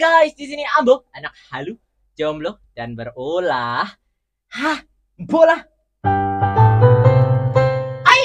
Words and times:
Guys, 0.00 0.32
di 0.32 0.48
sini 0.48 0.64
Ambo, 0.80 1.04
anak 1.12 1.36
halu, 1.52 1.76
jomblo 2.16 2.56
dan 2.72 2.96
berulah. 2.96 3.84
Hah, 4.48 4.80
bola. 5.28 5.60
Hai. 8.08 8.24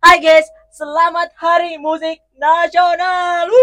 Hai 0.00 0.16
guys, 0.24 0.48
selamat 0.72 1.36
Hari 1.36 1.76
Musik 1.76 2.24
Nasional. 2.40 3.44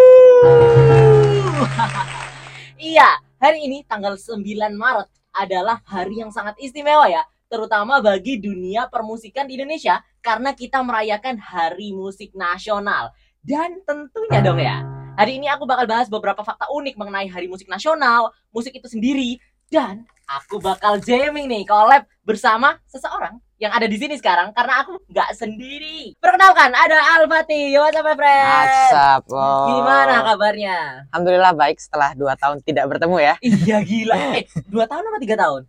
Iya, 2.77 3.17
hari 3.41 3.65
ini 3.65 3.81
tanggal 3.89 4.13
9 4.13 4.45
Maret 4.69 5.09
adalah 5.33 5.81
hari 5.89 6.21
yang 6.21 6.29
sangat 6.29 6.53
istimewa 6.61 7.09
ya, 7.09 7.25
terutama 7.49 7.97
bagi 7.97 8.37
dunia 8.37 8.85
permusikan 8.93 9.49
di 9.49 9.57
Indonesia 9.57 10.05
karena 10.21 10.53
kita 10.53 10.85
merayakan 10.85 11.41
Hari 11.41 11.97
Musik 11.97 12.37
Nasional. 12.37 13.09
Dan 13.41 13.81
tentunya 13.89 14.39
dong 14.45 14.61
ya, 14.61 14.85
hari 15.19 15.35
ini 15.35 15.51
aku 15.51 15.67
bakal 15.67 15.83
bahas 15.83 16.07
beberapa 16.07 16.39
fakta 16.47 16.71
unik 16.71 16.95
mengenai 16.95 17.27
Hari 17.27 17.51
Musik 17.51 17.67
Nasional, 17.67 18.31
musik 18.55 18.71
itu 18.71 18.87
sendiri, 18.87 19.35
dan 19.67 20.07
aku 20.31 20.63
bakal 20.63 20.95
jamming 21.03 21.51
nih 21.51 21.67
collab 21.67 22.07
bersama 22.23 22.79
seseorang 22.87 23.35
yang 23.59 23.75
ada 23.75 23.91
di 23.91 23.99
sini 23.99 24.15
sekarang 24.15 24.55
karena 24.55 24.79
aku 24.79 24.95
nggak 25.11 25.35
sendiri. 25.35 26.15
Perkenalkan 26.23 26.71
ada 26.71 27.19
Alfati, 27.19 27.75
what's 27.75 27.99
up 27.99 28.07
my 28.07 28.15
friend? 28.15 28.47
Asap. 28.47 29.27
Oh. 29.35 29.67
Gimana 29.75 30.23
kabarnya? 30.23 31.03
Alhamdulillah 31.11 31.51
baik 31.51 31.75
setelah 31.83 32.15
dua 32.15 32.39
tahun 32.39 32.63
tidak 32.63 32.87
bertemu 32.87 33.17
ya. 33.19 33.33
Iya 33.43 33.77
gila. 33.83 34.15
Eh, 34.39 34.47
dua 34.71 34.87
tahun 34.87 35.03
apa 35.03 35.19
tiga 35.19 35.35
tahun? 35.35 35.67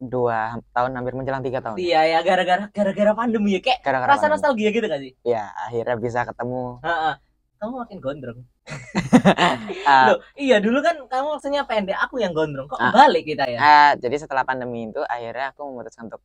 Dua 0.00 0.56
tahun 0.72 0.90
hampir 0.96 1.12
menjelang 1.12 1.44
tiga 1.44 1.60
tahun. 1.60 1.76
Iya 1.76 2.00
ya 2.16 2.18
gara-gara 2.24 2.72
gara-gara 2.72 3.12
pandemi 3.12 3.52
ya 3.52 3.60
kayak 3.60 3.84
Gara-gara 3.84 4.08
rasa 4.08 4.24
pandemi. 4.24 4.32
nostalgia 4.40 4.68
gitu 4.72 4.86
gak 4.88 5.02
sih? 5.04 5.12
Ya 5.20 5.52
akhirnya 5.68 5.96
bisa 6.00 6.24
ketemu. 6.24 6.80
Heeh. 6.80 7.14
Kamu 7.60 7.72
makin 7.84 7.98
gondrong. 8.00 8.40
Ah, 9.86 10.10
Loh, 10.10 10.18
iya 10.34 10.58
dulu 10.58 10.82
kan 10.82 10.98
kamu 11.06 11.38
maksudnya 11.38 11.62
pendek, 11.62 11.94
aku 11.94 12.18
yang 12.18 12.34
gondrong. 12.34 12.66
Kok 12.66 12.78
Ah. 12.82 12.90
balik 12.90 13.22
kita 13.22 13.46
ya? 13.46 13.58
ah, 13.62 13.90
jadi 13.94 14.18
setelah 14.18 14.42
pandemi 14.42 14.90
itu 14.90 14.98
akhirnya 15.06 15.54
aku 15.54 15.62
memutuskan 15.70 16.10
untuk 16.10 16.22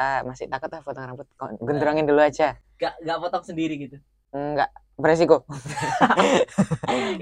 ah, 0.00 0.24
masih 0.24 0.48
takut 0.48 0.72
ah 0.72 0.80
potong 0.80 1.04
rambut 1.04 1.28
kok 1.36 1.52
gendrongin 1.60 2.08
dulu 2.08 2.24
aja. 2.24 2.56
Gak 2.80 2.96
gak 3.04 3.18
potong 3.20 3.44
sendiri 3.44 3.76
gitu. 3.76 4.00
Enggak 4.32 4.72
beresiko. 4.96 5.44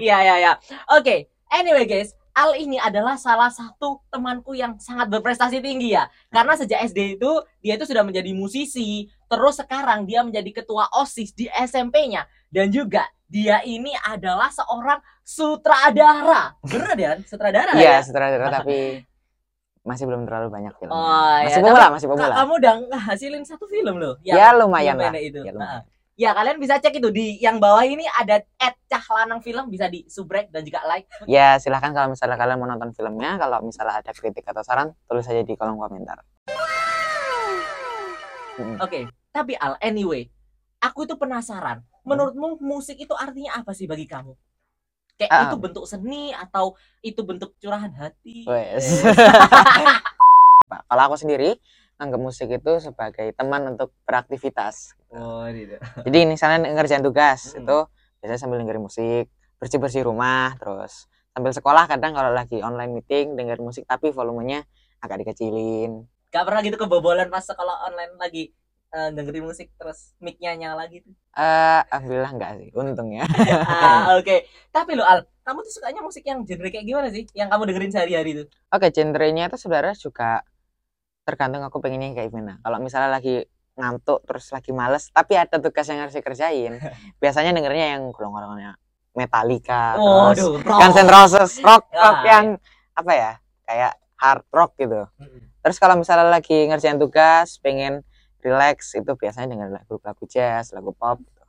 Iya 0.01 0.17
iya 0.23 0.35
iya. 0.39 0.51
Oke, 0.95 1.27
anyway 1.51 1.83
guys, 1.85 2.15
Al 2.31 2.55
ini 2.55 2.79
adalah 2.79 3.19
salah 3.19 3.51
satu 3.51 3.99
temanku 4.07 4.55
yang 4.55 4.79
sangat 4.79 5.11
berprestasi 5.11 5.59
tinggi 5.59 5.91
ya. 5.91 6.07
Karena 6.31 6.55
sejak 6.55 6.79
SD 6.87 7.19
itu 7.19 7.31
dia 7.59 7.75
itu 7.75 7.83
sudah 7.83 8.07
menjadi 8.07 8.31
musisi, 8.31 9.11
terus 9.27 9.59
sekarang 9.59 10.07
dia 10.07 10.23
menjadi 10.23 10.63
ketua 10.63 10.87
OSIS 10.95 11.35
di 11.35 11.51
SMP-nya 11.51 12.23
dan 12.47 12.71
juga 12.71 13.03
dia 13.31 13.63
ini 13.63 13.95
adalah 14.03 14.51
seorang 14.51 14.99
sutradara. 15.23 16.59
Bener 16.67 16.95
ya? 16.99 17.11
Sutradara 17.23 17.71
Iya 17.79 18.03
ya? 18.03 18.03
sutradara 18.03 18.51
tapi 18.51 19.07
masih 19.87 20.03
belum 20.05 20.27
terlalu 20.27 20.51
banyak 20.51 20.73
film. 20.77 20.91
Oh, 20.91 21.39
masih 21.41 21.57
ya, 21.57 21.63
pemula, 21.63 21.87
masih 21.89 22.07
pemula. 22.11 22.35
Kamu 22.37 22.53
udah 22.59 22.73
ngasilin 22.91 23.43
satu 23.47 23.65
film 23.71 23.95
loh. 23.97 24.19
Ya 24.21 24.51
lumayan 24.51 24.99
lah. 24.99 25.15
itu. 25.15 25.41
Ya, 25.41 25.55
lumayan. 25.55 25.81
Nah, 25.81 25.99
Ya 26.19 26.37
kalian 26.37 26.61
bisa 26.61 26.77
cek 26.77 27.01
itu 27.01 27.09
di 27.09 27.41
yang 27.41 27.57
bawah 27.57 27.81
ini 27.81 28.05
ada 28.05 28.45
at 28.61 28.77
Cahlanang 28.85 29.41
Film 29.41 29.73
bisa 29.73 29.89
di 29.89 30.05
subrek 30.05 30.53
dan 30.53 30.61
juga 30.61 30.83
like. 30.85 31.09
Ya 31.25 31.57
silahkan 31.57 31.89
kalau 31.97 32.13
misalnya 32.13 32.37
kalian 32.37 32.61
mau 32.61 32.69
nonton 32.69 32.93
filmnya, 32.93 33.41
kalau 33.41 33.63
misalnya 33.65 34.05
ada 34.05 34.11
kritik 34.13 34.45
atau 34.45 34.61
saran, 34.61 34.93
tulis 35.09 35.25
saja 35.25 35.41
di 35.41 35.55
kolom 35.57 35.81
komentar. 35.81 36.21
Mm. 38.59 38.77
Oke, 38.85 39.09
tapi 39.33 39.57
Al 39.57 39.81
anyway, 39.81 40.29
aku 40.77 41.09
itu 41.09 41.17
penasaran. 41.17 41.81
Menurutmu 42.01 42.57
musik 42.61 42.97
itu 42.97 43.13
artinya 43.13 43.61
apa 43.61 43.71
sih 43.77 43.85
bagi 43.85 44.09
kamu? 44.09 44.33
Kayak 45.15 45.31
Ah. 45.31 45.43
itu 45.45 45.55
bentuk 45.61 45.85
seni 45.85 46.33
atau 46.33 46.73
itu 46.99 47.21
bentuk 47.21 47.53
curahan 47.61 47.93
hati? 47.93 48.41
Wes. 48.49 49.05
Pak, 50.65 50.81
Kalau 50.89 51.03
aku 51.05 51.15
sendiri 51.17 51.61
anggap 52.01 52.17
musik 52.17 52.49
itu 52.49 52.71
sebagai 52.81 53.29
teman 53.37 53.77
untuk 53.77 53.93
beraktivitas. 54.09 54.97
Oh, 55.13 55.45
gitu. 55.53 55.77
Jadi 56.01 56.19
misalnya 56.25 56.73
ngerjain 56.73 57.05
tugas 57.05 57.53
Mm. 57.53 57.61
itu 57.61 57.77
biasanya 58.17 58.39
sambil 58.41 58.57
dengerin 58.57 58.81
musik, 58.81 59.29
bersih-bersih 59.61 60.01
rumah, 60.01 60.57
terus 60.57 61.05
sambil 61.31 61.53
sekolah 61.53 61.85
kadang 61.85 62.17
kalau 62.17 62.33
lagi 62.33 62.57
online 62.59 62.97
meeting 62.97 63.37
dengerin 63.37 63.61
musik 63.61 63.85
tapi 63.85 64.09
volumenya 64.09 64.65
agak 64.97 65.21
dikecilin. 65.21 66.09
Gak 66.33 66.43
pernah 66.49 66.65
gitu 66.65 66.81
kebobolan 66.81 67.29
pas 67.29 67.45
sekolah 67.45 67.85
online 67.85 68.17
lagi 68.17 68.49
eh, 68.49 68.60
dengerin 68.91 69.47
musik 69.47 69.71
terus 69.79 70.11
mic-nya 70.19 70.51
nyala 70.59 70.83
gitu. 70.91 71.07
Eh, 71.39 71.81
alhamdulillah 71.87 72.31
enggak 72.35 72.51
sih, 72.59 72.69
untung 72.75 73.15
ya. 73.15 73.23
ah, 73.71 74.19
oke. 74.19 74.43
Tapi 74.67 74.91
lo 74.99 75.07
Al, 75.07 75.23
kamu 75.47 75.63
tuh 75.63 75.73
sukanya 75.79 76.03
musik 76.03 76.27
yang 76.27 76.43
genre 76.43 76.67
kayak 76.67 76.83
gimana 76.83 77.07
sih? 77.07 77.23
Yang 77.31 77.49
kamu 77.55 77.63
dengerin 77.71 77.91
sehari-hari 77.95 78.31
tuh? 78.43 78.47
Oke, 78.75 78.91
genrenya 78.91 79.47
itu 79.47 79.55
sebenarnya 79.55 79.95
juga 79.95 80.43
tergantung 81.23 81.63
aku 81.63 81.79
pengennya 81.79 82.11
kayak 82.11 82.35
gimana. 82.35 82.59
Kalau 82.59 82.77
misalnya 82.83 83.15
lagi 83.15 83.47
ngantuk 83.79 84.27
terus 84.27 84.51
lagi 84.51 84.75
males, 84.75 85.07
tapi 85.15 85.39
ada 85.39 85.55
tugas 85.55 85.87
yang 85.87 86.03
harus 86.03 86.11
dikerjain, 86.11 86.75
biasanya 87.23 87.55
dengernya 87.55 87.95
yang 87.95 88.11
golongan-golongannya 88.11 88.75
Metallica, 89.15 89.95
terus 89.99 90.39
Waduh, 90.39 90.53
Guns 90.63 90.97
N' 90.99 91.11
Roses, 91.11 91.51
rock, 91.63 91.87
rock 91.91 92.19
Ah, 92.23 92.27
yang 92.27 92.45
apa 92.95 93.11
ya, 93.15 93.31
kayak 93.67 93.91
hard 94.19 94.43
rock 94.51 94.71
gitu. 94.75 95.07
Terus 95.63 95.77
kalau 95.79 95.95
misalnya 95.95 96.27
lagi 96.27 96.67
ngerjain 96.67 96.99
tugas, 96.99 97.59
pengen 97.63 98.03
relax, 98.41 98.97
itu 98.97 99.11
biasanya 99.15 99.47
denger 99.55 99.69
lagu-lagu 99.77 100.23
jazz, 100.27 100.73
lagu 100.73 100.91
pop. 100.91 101.21
Gitu. 101.21 101.41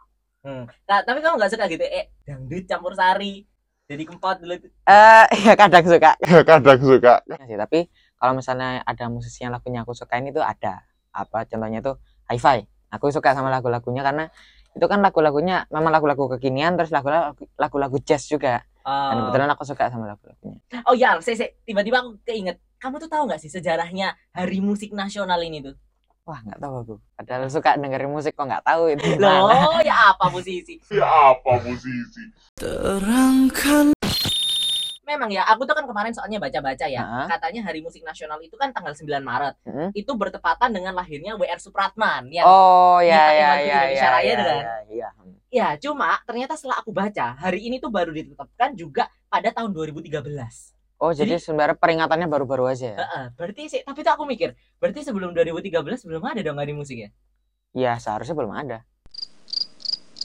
Hmm. 0.42 0.64
Nah, 0.88 0.98
tapi 1.06 1.22
kamu 1.22 1.38
gak 1.38 1.52
suka 1.54 1.64
gitu, 1.70 1.84
eh 1.86 2.10
dangdut 2.26 2.64
campur 2.66 2.92
sari, 2.98 3.46
jadi 3.86 4.02
kempot 4.06 4.42
dulu 4.42 4.54
itu. 4.58 4.68
Eh, 4.86 5.26
ya 5.46 5.54
kadang 5.60 5.84
suka. 5.86 6.18
kadang 6.46 6.80
suka 6.82 7.14
sih, 7.46 7.56
tapi 7.58 7.86
kalau 8.18 8.32
misalnya 8.38 8.82
ada 8.82 9.06
musisi 9.06 9.42
yang 9.46 9.54
lagunya 9.54 9.82
aku 9.86 9.94
sukain 9.94 10.26
itu 10.26 10.42
ada. 10.42 10.82
Apa 11.12 11.44
contohnya 11.46 11.78
tuh 11.84 11.98
Hi-Fi. 12.30 12.64
Aku 12.92 13.08
suka 13.08 13.32
sama 13.32 13.48
lagu-lagunya 13.48 14.04
karena 14.04 14.28
itu 14.72 14.84
kan 14.88 15.00
lagu-lagunya 15.04 15.68
memang 15.68 15.92
lagu-lagu 15.92 16.28
kekinian 16.36 16.76
terus 16.76 16.88
lagu-lagu 16.92 17.36
lagu-lagu 17.56 17.96
jazz 18.02 18.26
juga. 18.26 18.64
Dan 18.82 19.14
Oh, 19.14 19.30
kebetulan 19.30 19.50
aku 19.54 19.62
suka 19.62 19.86
sama 19.94 20.10
lagu-lagunya. 20.10 20.58
oh 20.90 20.94
ya, 20.98 21.14
saya- 21.22 21.54
tiba-tiba 21.62 22.02
aku 22.02 22.18
keinget. 22.26 22.58
Kamu 22.82 22.98
tuh 22.98 23.06
tahu 23.06 23.30
nggak 23.30 23.38
sih 23.38 23.46
sejarahnya 23.46 24.18
Hari 24.34 24.58
Musik 24.58 24.90
Nasional 24.90 25.38
ini 25.46 25.62
tuh? 25.62 25.78
Wah, 26.22 26.38
nggak 26.38 26.60
tahu 26.62 26.74
aku. 26.86 26.94
Padahal 27.18 27.50
suka 27.50 27.74
dengerin 27.74 28.10
musik 28.14 28.38
kok 28.38 28.46
nggak 28.46 28.62
tahu 28.62 28.94
itu. 28.94 29.18
Loh, 29.18 29.74
ya 29.88 30.14
apa 30.14 30.30
musisi? 30.30 30.78
ya 30.94 31.34
apa 31.34 31.58
musisi 31.66 32.22
Memang 35.02 35.34
ya, 35.34 35.42
aku 35.50 35.66
tuh 35.66 35.74
kan 35.74 35.82
kemarin 35.82 36.14
soalnya 36.14 36.38
baca-baca 36.38 36.86
ya. 36.86 37.02
Heeh. 37.02 37.26
Katanya 37.26 37.60
Hari 37.66 37.82
Musik 37.82 38.06
Nasional 38.06 38.38
itu 38.38 38.54
kan 38.54 38.70
tanggal 38.70 38.94
9 38.94 39.18
Maret. 39.18 39.54
Mm-mm. 39.66 39.88
Itu 39.98 40.14
bertepatan 40.14 40.70
dengan 40.70 40.94
lahirnya 40.94 41.34
WR 41.34 41.58
Supratman 41.58 42.30
yang 42.30 42.46
Oh, 42.46 43.02
ya 43.02 43.18
Minta 43.18 43.34
ya 43.34 43.50
ya 43.58 43.80
ya. 43.90 44.08
Raya 44.08 44.22
ya, 44.24 44.34
kan? 44.38 44.46
ya, 44.46 44.74
Iya. 44.88 45.08
Ya, 45.52 45.68
cuma 45.76 46.16
ternyata 46.24 46.54
setelah 46.56 46.80
aku 46.80 46.94
baca, 46.94 47.34
hari 47.34 47.66
ini 47.66 47.76
tuh 47.82 47.92
baru 47.92 48.14
ditetapkan 48.14 48.72
juga 48.78 49.10
pada 49.28 49.50
tahun 49.52 49.74
2013. 49.74 50.22
Oh, 51.02 51.10
jadi 51.10 51.34
sebenarnya 51.34 51.74
peringatannya 51.74 52.30
baru-baru 52.30 52.70
aja 52.70 52.94
ya? 52.94 52.98
Heeh, 53.02 53.24
berarti 53.34 53.62
sih, 53.66 53.80
tapi 53.82 54.06
tuh 54.06 54.14
aku 54.14 54.22
mikir, 54.22 54.54
berarti 54.78 55.02
sebelum 55.02 55.34
2013 55.34 55.82
belum 56.06 56.22
ada 56.22 56.38
dong 56.46 56.62
hari 56.62 56.70
musik 56.70 56.94
ya? 56.94 57.10
Iya, 57.74 57.98
seharusnya 57.98 58.38
belum 58.38 58.54
ada. 58.54 58.86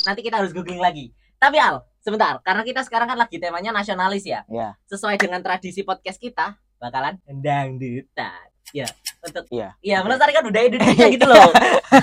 Nanti 0.05 0.21
kita 0.21 0.37
harus 0.37 0.53
googling 0.53 0.77
lagi. 0.77 1.09
Tapi 1.41 1.57
Al, 1.57 1.81
sebentar, 1.97 2.37
karena 2.45 2.61
kita 2.61 2.85
sekarang 2.85 3.09
kan 3.09 3.17
lagi 3.17 3.41
temanya 3.41 3.73
nasionalis 3.73 4.21
ya. 4.21 4.45
Iya. 4.45 4.77
Sesuai 4.85 5.17
dengan 5.17 5.41
tradisi 5.41 5.81
podcast 5.81 6.21
kita, 6.21 6.61
bakalan 6.77 7.17
dangdutan. 7.25 8.45
Ya, 8.69 8.85
untuk 9.23 9.49
Iya. 9.49 9.73
Iya, 9.81 9.97
melestarikan 10.05 10.45
budaya 10.45 10.69
Indonesia 10.69 11.07
gitu 11.17 11.25
loh. 11.25 11.49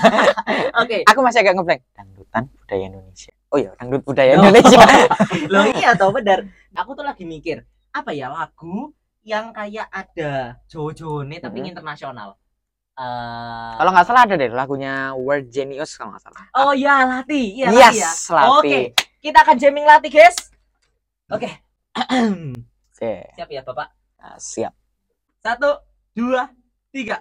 Oke. 0.83 1.05
Aku 1.07 1.23
masih 1.23 1.47
agak 1.47 1.55
ngeblank. 1.55 1.79
Dangdutan 1.95 2.43
budaya 2.51 2.83
Indonesia. 2.91 3.31
Oh 3.53 3.57
iya, 3.61 3.71
dangdut 3.79 4.03
budaya 4.03 4.35
Oh. 4.35 4.43
Indonesia. 4.43 4.83
Loh 5.53 5.63
iya 5.71 5.95
toh 5.95 6.11
benar. 6.11 6.43
Aku 6.75 6.91
tuh 6.91 7.05
lagi 7.05 7.23
mikir, 7.23 7.63
apa 7.95 8.11
ya 8.11 8.27
lagu 8.27 8.91
yang 9.23 9.55
kayak 9.55 9.87
ada 9.87 10.59
Jojo-Jone 10.67 11.39
tapi 11.39 11.63
Mhm. 11.63 11.71
internasional. 11.71 12.35
Eh, 12.95 13.73
Kalau 13.75 13.91
nggak 13.91 14.05
salah 14.05 14.23
ada 14.23 14.35
deh 14.35 14.51
lagunya 14.51 15.15
World 15.15 15.47
Genius 15.47 15.95
kalau 15.95 16.11
nggak 16.11 16.23
salah. 16.23 16.43
Oh 16.53 16.71
iya 16.71 17.03
Lati, 17.03 17.55
iya 17.55 17.67
Lati 17.71 17.79
ya. 17.79 17.89
yes, 18.11 18.27
Lati. 18.29 18.51
Oke, 18.51 18.79
kita 19.19 19.37
akan 19.41 19.55
jamming 19.55 19.83
Lati, 19.83 20.07
guys. 20.07 20.37
Oke. 21.27 21.49
Oke, 22.91 23.13
Siap 23.35 23.49
ya, 23.49 23.63
Bapak. 23.63 23.87
nah, 24.15 24.35
siap. 24.35 24.71
Satu, 25.39 25.79
dua, 26.11 26.47
tiga. 26.91 27.19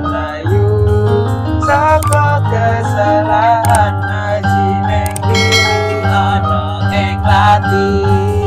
Melayu 0.00 0.68
Saka 1.66 2.26
kesalahan 2.48 3.94
Haji 4.00 4.68
neng 4.88 5.14
diri 5.28 6.00
Ono 6.08 6.64
ing 6.94 7.18
latih 7.20 8.42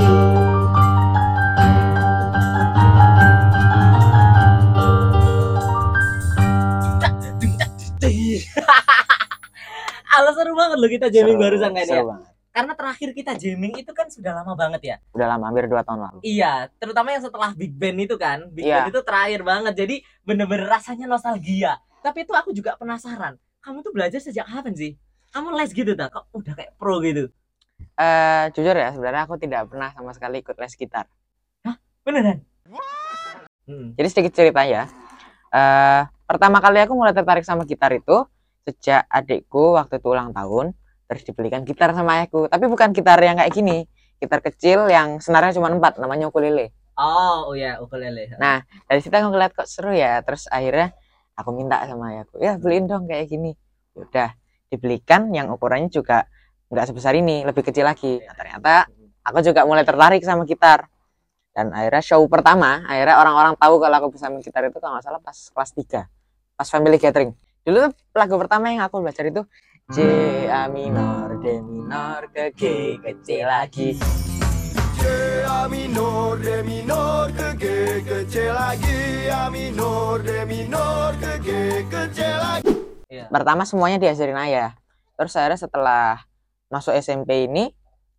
alasan 10.15 10.47
banget 10.55 10.77
lo 10.79 10.87
kita 10.87 11.07
jamming 11.11 11.35
barusan 11.35 11.75
kan 11.75 11.83
ya. 11.83 12.01
Banget. 12.03 12.34
Karena 12.55 12.71
terakhir 12.71 13.11
kita 13.11 13.35
jamming 13.35 13.83
itu 13.83 13.91
kan 13.91 14.07
sudah 14.07 14.31
lama 14.31 14.55
banget 14.55 14.81
ya. 14.81 14.95
Udah 15.11 15.27
lama, 15.27 15.51
hampir 15.51 15.67
2 15.67 15.75
tahun 15.83 15.99
lalu. 16.07 16.19
Iya, 16.23 16.71
terutama 16.79 17.11
yang 17.11 17.19
setelah 17.19 17.51
Big 17.51 17.75
Band 17.75 17.99
itu 17.99 18.15
kan. 18.15 18.47
Big 18.47 18.63
Iya. 18.63 18.87
Band 18.87 18.95
itu 18.95 19.01
terakhir 19.03 19.43
banget. 19.43 19.73
Jadi 19.75 19.95
bener-bener 20.23 20.71
rasanya 20.71 21.03
nostalgia. 21.03 21.83
Tapi 21.99 22.23
itu 22.23 22.31
aku 22.31 22.55
juga 22.55 22.79
penasaran. 22.79 23.35
Kamu 23.59 23.83
tuh 23.83 23.91
belajar 23.91 24.23
sejak 24.23 24.47
kapan 24.47 24.71
sih? 24.71 24.91
Kamu 25.35 25.51
les 25.51 25.75
gitu 25.75 25.99
tak? 25.99 26.15
Kok 26.15 26.31
udah 26.31 26.53
kayak 26.55 26.71
pro 26.79 27.03
gitu? 27.03 27.27
Eh, 27.99 28.43
jujur 28.55 28.71
ya, 28.71 28.95
sebenarnya 28.95 29.27
aku 29.27 29.35
tidak 29.35 29.67
pernah 29.67 29.91
sama 29.91 30.15
sekali 30.15 30.39
ikut 30.39 30.55
les 30.55 30.79
gitar. 30.79 31.11
Beneran? 32.07 32.39
Hmm. 33.67 33.97
Jadi 33.99 34.07
sedikit 34.07 34.31
cerita 34.31 34.63
ya. 34.63 34.87
Eh, 35.51 36.01
pertama 36.23 36.63
kali 36.63 36.79
aku 36.79 36.95
mulai 36.95 37.11
tertarik 37.11 37.43
sama 37.43 37.67
gitar 37.67 37.91
itu 37.91 38.23
sejak 38.63 39.03
adikku 39.11 39.75
waktu 39.75 39.99
itu 39.99 40.07
ulang 40.07 40.31
tahun, 40.31 40.71
terus 41.05 41.23
dibelikan 41.25 41.61
gitar 41.65 41.93
sama 41.93 42.21
ayahku. 42.21 42.49
Tapi 42.49 42.65
bukan 42.69 42.91
gitar 42.93 43.17
yang 43.21 43.37
kayak 43.37 43.51
gini, 43.53 43.85
gitar 44.17 44.41
kecil 44.41 44.89
yang 44.89 45.21
senarnya 45.21 45.57
cuma 45.57 45.69
empat, 45.69 46.01
namanya 46.01 46.29
ukulele. 46.29 46.73
Oh, 46.95 47.51
oh 47.51 47.55
ya, 47.55 47.77
ukulele. 47.83 48.35
Nah, 48.39 48.63
dari 48.87 48.99
situ 49.03 49.11
aku 49.11 49.29
ngeliat 49.33 49.51
kok 49.51 49.67
seru 49.67 49.91
ya, 49.91 50.23
terus 50.23 50.47
akhirnya 50.47 50.95
aku 51.35 51.51
minta 51.51 51.83
sama 51.83 52.15
ayahku, 52.15 52.39
ya 52.39 52.55
beliin 52.55 52.87
dong 52.87 53.05
kayak 53.05 53.27
gini. 53.27 53.51
Udah 53.95 54.31
dibelikan, 54.71 55.29
yang 55.35 55.51
ukurannya 55.51 55.91
juga 55.91 56.25
nggak 56.71 56.85
sebesar 56.89 57.13
ini, 57.19 57.43
lebih 57.43 57.61
kecil 57.67 57.83
lagi. 57.85 58.23
Nah, 58.23 58.35
ternyata 58.35 58.73
aku 59.21 59.43
juga 59.43 59.67
mulai 59.67 59.83
tertarik 59.83 60.23
sama 60.23 60.47
gitar. 60.47 60.87
Dan 61.55 61.71
akhirnya 61.71 62.03
show 62.03 62.19
pertama, 62.27 62.83
akhirnya 62.83 63.15
orang-orang 63.15 63.55
tahu 63.55 63.79
kalau 63.79 63.95
aku 64.03 64.07
bisa 64.19 64.27
main 64.27 64.43
gitar 64.43 64.67
itu 64.67 64.75
kalau 64.75 64.99
nggak 64.99 65.05
salah 65.07 65.21
pas 65.23 65.35
kelas 65.35 65.71
3, 65.71 66.03
pas 66.59 66.67
family 66.67 66.99
gathering. 66.99 67.31
Dulu 67.63 67.91
tuh 67.91 67.91
lagu 68.11 68.35
pertama 68.35 68.75
yang 68.75 68.83
aku 68.83 68.99
belajar 68.99 69.23
itu 69.23 69.41
C 69.93 70.01
A 70.49 70.65
minor, 70.65 71.37
D 71.45 71.61
minor, 71.61 72.25
ke 72.33 72.49
G 72.57 72.61
ke 72.97 73.13
C 73.21 73.45
lagi. 73.45 73.93
C 74.97 75.01
A 75.45 75.69
minor, 75.69 76.41
D 76.41 76.65
minor, 76.65 77.29
ke 77.29 77.53
G, 77.53 77.63
ke 78.01 78.25
C 78.25 78.49
lagi 78.49 79.29
A 79.29 79.45
minor, 79.53 80.25
D 80.25 80.41
minor, 80.49 81.13
ke 81.21 81.37
G, 81.37 81.49
ke 81.85 82.01
C 82.09 82.25
lagi 82.25 82.73
Iya. 83.13 83.29
Pertama 83.29 83.61
semuanya 83.61 84.01
diajarin 84.01 84.33
ayah. 84.49 84.73
Terus 85.21 85.37
akhirnya 85.37 85.61
setelah 85.61 86.25
masuk 86.73 86.97
SMP 86.97 87.45
ini, 87.45 87.69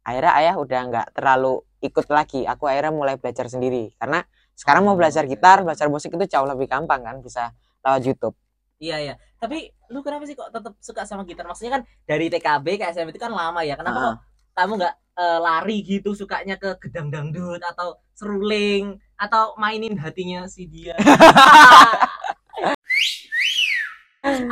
akhirnya 0.07 0.39
ayah 0.39 0.55
udah 0.63 0.81
nggak 0.87 1.19
terlalu 1.19 1.67
ikut 1.83 2.07
lagi. 2.15 2.47
Aku 2.47 2.71
akhirnya 2.71 2.95
mulai 2.95 3.19
belajar 3.19 3.51
sendiri. 3.51 3.91
Karena 3.99 4.23
sekarang 4.55 4.87
mau 4.87 4.95
belajar 4.95 5.27
gitar, 5.27 5.67
belajar 5.67 5.91
musik 5.91 6.15
itu 6.15 6.31
jauh 6.31 6.47
lebih 6.47 6.71
gampang 6.71 7.03
kan, 7.03 7.19
bisa 7.19 7.51
lewat 7.83 8.07
YouTube. 8.07 8.39
Iya, 8.77 8.97
iya. 9.01 9.15
Tapi 9.41 9.73
lu 9.89 10.05
kenapa 10.05 10.29
sih 10.29 10.37
kok 10.37 10.53
tetap 10.53 10.77
suka 10.81 11.09
sama 11.09 11.25
gitar? 11.25 11.49
Maksudnya 11.49 11.81
kan 11.81 11.83
dari 12.05 12.29
TKB 12.29 12.67
ke 12.77 12.85
SMP 12.93 13.17
itu 13.17 13.21
kan 13.21 13.33
lama 13.33 13.65
ya. 13.65 13.77
Kenapa 13.77 13.97
Ah. 13.97 14.05
kok 14.05 14.17
kamu 14.57 14.73
nggak 14.81 14.95
eh, 15.17 15.39
lari 15.41 15.77
gitu 15.81 16.13
sukanya 16.13 16.61
ke 16.61 16.77
gedang 16.77 17.09
dangdut 17.09 17.61
atau 17.65 17.97
seruling 18.13 19.01
atau 19.17 19.57
mainin 19.57 19.97
hatinya 19.97 20.45
si 20.45 20.69
dia? 20.69 20.93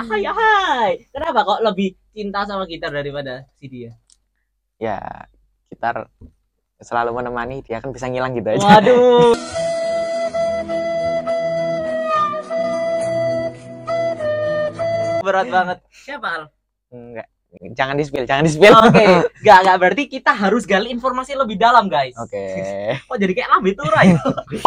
hai 0.08 0.24
hai. 0.24 0.92
Kenapa 1.12 1.44
kok 1.44 1.60
lebih 1.60 1.92
cinta 2.16 2.48
sama 2.48 2.64
gitar 2.64 2.94
daripada 2.96 3.44
si 3.60 3.68
dia? 3.68 3.92
Ya, 4.80 5.28
gitar 5.68 6.08
selalu 6.80 7.12
menemani, 7.20 7.60
dia 7.60 7.80
kan 7.80 7.92
bisa 7.92 8.08
ngilang 8.08 8.32
gitu 8.32 8.48
aja. 8.56 8.64
Waduh. 8.64 9.36
Berat 15.24 15.46
banget. 15.48 15.78
Siapa 15.90 16.28
Al? 16.28 16.42
Enggak. 16.92 17.28
Jangan 17.54 17.94
di-spill, 17.94 18.26
jangan 18.26 18.42
di-spill. 18.42 18.74
Oke, 18.74 19.06
nggak 19.46 19.58
nggak 19.62 19.76
berarti 19.78 20.02
kita 20.10 20.34
harus 20.34 20.66
gali 20.66 20.90
informasi 20.90 21.38
lebih 21.38 21.54
dalam 21.54 21.86
guys. 21.86 22.10
Oke. 22.18 22.42
Kok 23.06 23.14
jadi 23.14 23.30
kayak 23.30 23.46
lambe 23.48 23.70
turai? 23.72 24.10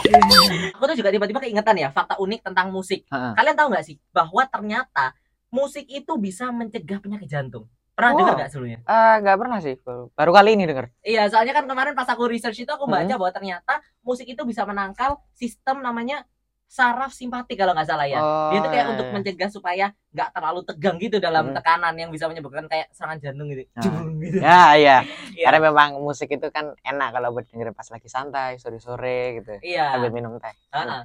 Aku 0.76 0.84
tuh 0.88 0.96
juga 0.96 1.12
tiba-tiba 1.12 1.40
keingetan 1.44 1.76
ya 1.76 1.92
fakta 1.92 2.16
unik 2.16 2.48
tentang 2.48 2.72
musik. 2.72 3.04
Heeh. 3.12 3.32
Kalian 3.36 3.56
tahu 3.56 3.68
nggak 3.76 3.86
sih 3.86 4.00
bahwa 4.10 4.44
ternyata 4.48 5.12
musik 5.52 5.84
itu 5.88 6.16
bisa 6.16 6.48
mencegah 6.50 7.00
penyakit 7.00 7.28
jantung. 7.28 7.68
Pernah 7.92 8.12
Oh. 8.14 8.18
dengar 8.22 8.34
nggak 8.38 8.50
sebelumnya? 8.54 8.80
Eh, 8.86 9.16
nggak 9.20 9.38
pernah 9.42 9.60
sih. 9.60 9.76
Baru, 9.82 10.04
baru 10.14 10.32
kali 10.32 10.50
ini 10.54 10.64
denger. 10.64 10.86
Iya, 11.02 11.24
soalnya 11.28 11.54
kan 11.58 11.66
kemarin 11.66 11.92
pas 11.92 12.08
aku 12.08 12.30
research 12.30 12.62
itu 12.62 12.72
aku 12.72 12.86
baca 12.86 13.04
Hmm. 13.04 13.18
bahwa 13.18 13.32
ternyata 13.34 13.74
musik 14.00 14.30
itu 14.30 14.40
bisa 14.46 14.64
menangkal 14.64 15.18
sistem 15.34 15.82
namanya 15.82 16.22
saraf 16.68 17.16
simpatik 17.16 17.56
kalau 17.56 17.72
nggak 17.72 17.88
salah 17.88 18.06
ya. 18.06 18.20
Oh, 18.20 18.52
itu 18.52 18.68
kayak 18.68 18.86
iya, 18.86 18.92
untuk 18.92 19.08
iya. 19.08 19.14
mencegah 19.16 19.50
supaya 19.50 19.86
nggak 20.12 20.30
terlalu 20.36 20.62
tegang 20.68 20.96
gitu 21.00 21.18
dalam 21.18 21.50
Hmm. 21.50 21.56
tekanan 21.56 21.96
yang 21.96 22.12
bisa 22.12 22.28
menyebabkan 22.28 22.68
kayak 22.68 22.92
serangan 22.92 23.18
jantung 23.24 23.48
gitu. 23.48 23.64
Ah. 23.74 23.84
Jung 23.88 24.20
gitu. 24.20 24.38
Ya, 24.44 24.64
iya. 24.76 24.98
Iya. 25.38 25.46
Karena 25.48 25.60
memang 25.72 25.90
musik 26.04 26.28
itu 26.28 26.48
kan 26.52 26.76
enak 26.84 27.10
kalau 27.16 27.32
buat 27.32 27.48
dengerin 27.48 27.72
pas 27.72 27.88
lagi 27.88 28.10
santai, 28.12 28.60
sore-sore 28.60 29.40
gitu. 29.42 29.54
Iya. 29.64 29.96
Sambil 29.96 30.12
minum 30.12 30.36
teh. 30.38 30.54
Heeh. 30.76 31.02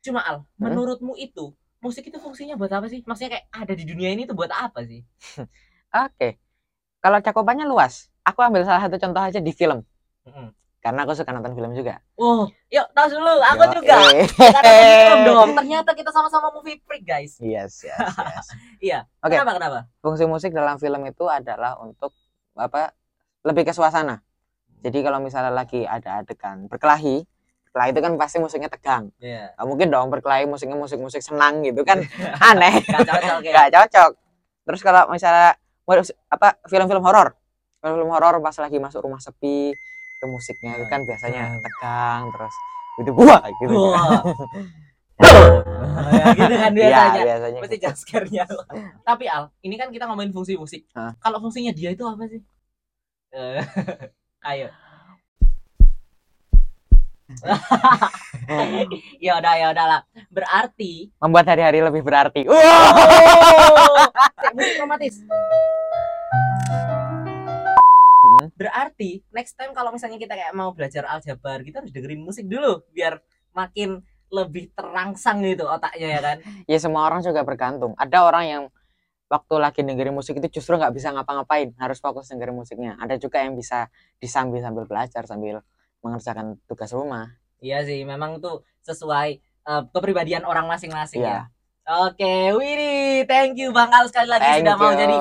Cuma 0.00 0.20
Al, 0.24 0.40
Hmm? 0.40 0.72
menurutmu 0.72 1.14
itu 1.20 1.52
musik 1.84 2.08
itu 2.08 2.16
fungsinya 2.16 2.56
buat 2.56 2.72
apa 2.72 2.88
sih? 2.88 3.04
Maksudnya 3.04 3.36
kayak 3.36 3.46
ada 3.52 3.72
di 3.76 3.84
dunia 3.84 4.08
ini 4.08 4.24
tuh 4.24 4.32
buat 4.32 4.48
apa 4.50 4.88
sih? 4.88 5.04
Oke. 6.08 6.40
Kalau 7.04 7.20
cakupannya 7.20 7.68
luas, 7.68 8.08
aku 8.24 8.40
ambil 8.40 8.64
salah 8.64 8.80
satu 8.88 8.96
contoh 8.96 9.20
aja 9.20 9.36
di 9.36 9.52
film. 9.52 9.84
Mm-mm. 10.24 10.48
Karena 10.84 11.08
aku 11.08 11.16
suka 11.16 11.32
nonton 11.32 11.56
film 11.56 11.72
juga. 11.72 11.96
Oh, 12.20 12.44
yuk 12.68 12.84
tas 12.92 13.08
dulu, 13.08 13.40
aku 13.40 13.62
Yo, 13.72 13.80
juga. 13.80 13.96
eh. 14.20 15.08
Film 15.08 15.20
dong. 15.24 15.50
Ternyata 15.56 15.96
kita 15.96 16.12
sama-sama 16.12 16.52
movie 16.52 16.76
freak, 16.84 17.08
guys. 17.08 17.40
Yes, 17.40 17.80
yes, 17.88 18.12
yes. 18.12 18.46
Iya. 18.92 19.08
Oke. 19.24 19.32
Kenapa 19.32 19.56
kenapa? 19.56 19.80
Fungsi 20.04 20.28
musik 20.28 20.52
dalam 20.52 20.76
film 20.76 21.00
itu 21.08 21.24
adalah 21.24 21.80
untuk 21.80 22.12
apa? 22.52 22.92
Lebih 23.48 23.64
ke 23.64 23.72
suasana. 23.72 24.20
Jadi 24.84 25.00
kalau 25.00 25.24
misalnya 25.24 25.56
lagi 25.56 25.88
ada 25.88 26.20
adegan 26.20 26.68
berkelahi, 26.68 27.24
berkelahi 27.72 27.90
itu 27.96 28.00
kan 28.04 28.12
pasti 28.20 28.36
musiknya 28.36 28.68
tegang. 28.68 29.08
Iya. 29.24 29.56
Gak 29.56 29.64
mungkin 29.64 29.88
dong 29.88 30.12
berkelahi 30.12 30.44
musiknya 30.44 30.76
musik-musik 30.76 31.24
senang 31.24 31.64
gitu 31.64 31.80
kan 31.80 32.04
aneh. 32.52 32.84
Gak 32.84 33.08
cocok 33.08 33.40
ya. 33.40 33.52
Gak 33.56 33.68
cocok. 33.72 34.10
Terus 34.68 34.80
kalau 34.84 35.08
misalnya 35.08 35.56
apa 36.28 36.60
film-film 36.68 37.00
horor, 37.00 37.32
film-film 37.80 38.12
horor 38.12 38.36
pas 38.44 38.56
lagi 38.60 38.76
masuk 38.76 39.00
rumah 39.08 39.20
sepi, 39.24 39.72
itu 40.24 40.32
musiknya 40.32 40.80
itu 40.80 40.88
kan 40.88 41.04
biasanya 41.04 41.42
Hmm. 41.52 41.60
tegang 41.60 42.22
terus 42.32 42.54
itu 43.04 43.10
buah 43.12 43.42
gitu. 43.60 43.76
Wah. 43.76 44.22
ya, 46.16 46.24
gitu 46.32 46.54
kan 46.56 46.72
Iya, 46.72 46.88
biasanya. 46.88 47.22
biasanya. 47.28 47.58
Pasti 47.60 47.76
gitu. 47.76 47.84
jump 47.84 47.96
scare-nya. 48.00 48.44
Tapi 49.08 49.24
Al, 49.28 49.52
ini 49.60 49.74
kan 49.76 49.92
kita 49.92 50.08
ngomongin 50.08 50.32
fungsi 50.32 50.56
musik. 50.56 50.88
Hah? 50.96 51.12
Kalau 51.20 51.44
fungsinya 51.44 51.76
dia 51.76 51.92
itu 51.92 52.00
apa 52.08 52.24
sih? 52.24 52.40
Eh, 53.36 53.60
Ayo. 54.48 54.72
ya 59.18 59.32
udah 59.42 59.54
ya 59.58 59.66
udah 59.74 59.86
lah. 59.86 60.00
Berarti 60.32 61.12
Membuat 61.20 61.46
hari-hari 61.52 61.84
lebih 61.84 62.00
berarti. 62.00 62.46
Oh, 62.48 62.56
musik 64.54 64.74
romantis. 64.80 65.20
Berarti 68.52 69.24
next 69.32 69.56
time 69.56 69.72
kalau 69.72 69.88
misalnya 69.94 70.20
kita 70.20 70.36
kayak 70.36 70.52
mau 70.52 70.76
belajar 70.76 71.08
aljabar, 71.08 71.64
kita 71.64 71.80
harus 71.80 71.92
dengerin 71.94 72.20
musik 72.20 72.44
dulu 72.44 72.84
biar 72.92 73.24
makin 73.56 74.04
lebih 74.28 74.74
terangsang 74.74 75.40
gitu 75.46 75.64
otaknya 75.64 76.08
ya 76.18 76.20
kan. 76.20 76.36
ya 76.72 76.78
semua 76.82 77.08
orang 77.08 77.24
juga 77.24 77.40
bergantung. 77.46 77.96
Ada 77.96 78.18
orang 78.26 78.44
yang 78.44 78.62
waktu 79.30 79.54
lagi 79.56 79.80
dengerin 79.80 80.14
musik 80.14 80.36
itu 80.36 80.60
justru 80.60 80.76
nggak 80.76 80.92
bisa 80.92 81.14
ngapa-ngapain, 81.14 81.72
harus 81.80 81.98
fokus 82.02 82.28
dengerin 82.28 82.54
musiknya. 82.54 82.92
Ada 83.00 83.16
juga 83.16 83.40
yang 83.40 83.56
bisa 83.56 83.88
disambil 84.20 84.60
sambil 84.60 84.84
belajar 84.84 85.22
sambil 85.24 85.64
mengerjakan 86.04 86.60
tugas 86.68 86.92
rumah. 86.92 87.32
Iya 87.64 87.80
sih, 87.88 88.04
memang 88.04 88.42
tuh 88.44 88.60
sesuai 88.84 89.40
eh, 89.40 89.82
kepribadian 89.96 90.44
orang 90.44 90.68
masing-masing 90.68 91.24
Iya. 91.24 91.48
ya. 91.48 91.53
Oke, 91.84 92.48
Widi, 92.56 93.28
thank 93.28 93.60
you 93.60 93.68
Bang 93.68 93.92
Al 93.92 94.08
sekali 94.08 94.32
lagi 94.32 94.40
Thank 94.40 94.64
sudah 94.64 94.76
mau 94.80 94.96
you. 94.96 95.04
jadi 95.04 95.16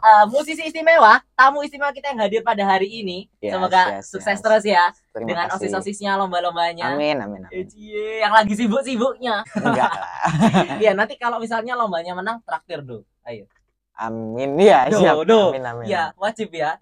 eh, 0.00 0.24
musisi 0.32 0.64
istimewa, 0.64 1.20
tamu 1.36 1.60
istimewa 1.60 1.92
kita 1.92 2.08
yang 2.08 2.24
hadir 2.24 2.40
pada 2.40 2.64
hari 2.64 2.88
ini. 2.88 3.28
Yes, 3.36 3.52
Semoga 3.52 4.00
yes, 4.00 4.04
sukses 4.08 4.40
yes. 4.40 4.40
terus 4.40 4.64
ya 4.64 4.84
Terima 5.12 5.28
dengan 5.28 5.46
osis-osisnya, 5.52 6.16
lomba-lombanya. 6.16 6.96
Amin, 6.96 7.20
amin, 7.20 7.44
amin. 7.44 7.68
Eh, 7.68 8.24
yang 8.24 8.32
lagi 8.32 8.56
sibuk-sibuknya. 8.56 9.44
Enggak 9.60 9.92
lah. 9.92 10.08
Iya, 10.80 10.96
nanti 10.96 11.20
kalau 11.20 11.36
misalnya 11.36 11.76
lombanya 11.76 12.16
menang, 12.16 12.40
traktir 12.48 12.80
do. 12.80 13.04
Ayo. 13.28 13.44
Amin 14.00 14.56
ya, 14.56 14.88
Do, 14.88 14.96
siap. 14.96 15.20
do. 15.28 15.52
Amin, 15.52 15.68
amin. 15.68 15.84
Iya, 15.84 16.16
wajib 16.16 16.48
ya. 16.48 16.80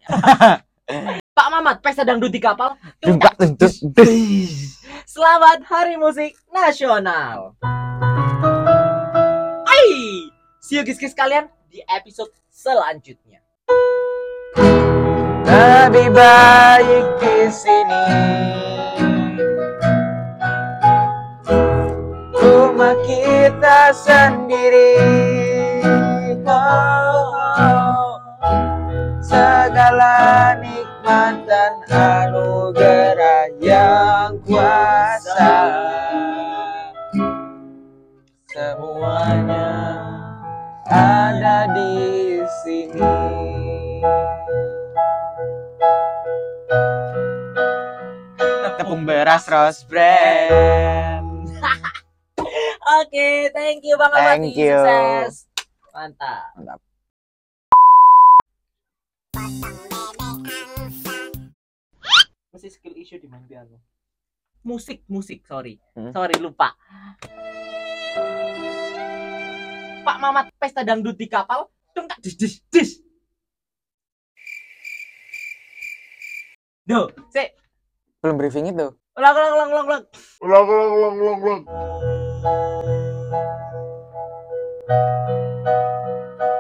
Pak 1.34 1.48
Mamat, 1.50 1.82
pesta 1.82 2.06
dangdut 2.06 2.30
di 2.30 2.38
kapal. 2.38 2.78
Selamat 5.10 5.58
Hari 5.66 5.98
Musik 5.98 6.38
Nasional. 6.54 7.58
See 10.64 10.80
you 10.80 10.85
guys 10.88 11.12
kalian 11.12 11.52
di 11.68 11.85
episode 11.85 12.33
selanjutnya. 12.49 13.44
Lebih 15.44 16.09
baik 16.09 17.21
di 17.21 17.37
sini. 17.52 18.06
Rumah 22.33 22.97
kita 23.04 23.92
sendiri. 23.92 25.24
Di 41.73 42.42
sini 42.64 43.14
Tepung 48.76 49.09
beras 49.09 49.49
rose 49.49 49.87
brand 49.88 51.49
Oke, 53.00 53.49
thank 53.56 53.80
you 53.80 53.97
Bang 53.97 54.12
Thank 54.12 54.52
you. 54.52 54.76
Sukses. 54.76 55.49
Mantap. 55.94 56.52
Mantap. 56.59 56.80
Masih 62.52 62.71
skill 62.71 62.94
issue 63.00 63.16
di 63.16 63.26
main 63.26 63.42
piano. 63.49 63.80
Musik, 64.62 65.02
musik, 65.09 65.42
sorry. 65.49 65.80
Hmm. 65.97 66.12
Sorry, 66.12 66.37
lupa. 66.38 66.76
Pak 70.14 70.23
Mamat 70.23 70.47
pesta 70.62 70.87
dangdut 70.87 71.18
di 71.18 71.26
kapal. 71.26 71.66
Dung 71.90 72.06
tak 72.06 72.23
dis 72.23 72.38
dis 72.38 72.62
dis. 72.71 73.02
Duh, 76.87 77.11
sik. 77.35 77.50
Belum 78.23 78.38
briefing 78.38 78.71
itu 78.71 78.94
Ulang, 79.18 79.35
ulang, 79.35 79.52
ulang, 79.59 79.71
ulang, 79.75 79.87
ulang. 79.90 80.04
Ulang, 80.38 80.64
ulang, 80.71 80.90
ulang, 80.94 81.14
ulang, 81.18 81.38
ulang. 81.42 81.62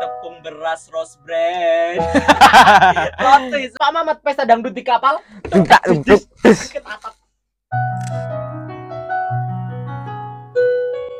Tepung 0.02 0.36
beras 0.42 0.90
rose 0.90 1.14
brand. 1.22 2.02
Plot 3.22 3.42
twist. 3.54 3.78
Pak 3.78 3.90
Mamat 3.94 4.18
pesta 4.18 4.42
dangdut 4.42 4.74
di 4.74 4.82
kapal. 4.82 5.22
Dung 5.46 5.62
tak 5.62 5.86
dis 6.02 6.26
dis. 6.42 6.74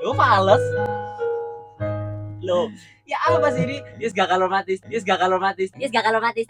Lu 0.03 0.11
males. 0.19 0.94
Lo, 2.45 2.69
ya 3.09 3.17
apa 3.25 3.49
sih 3.57 3.65
ini? 3.65 3.81
Yes 3.97 4.13
gak 4.13 4.29
kalau 4.29 4.53
matis, 4.53 4.85
yes 4.93 5.01
gak 5.01 5.17
kalau 5.17 5.41
matis, 5.41 5.73
yes 5.81 5.89
gak 5.89 6.05
kalau 6.05 6.21
matis. 6.21 6.45